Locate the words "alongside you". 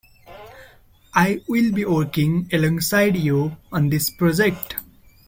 2.51-3.57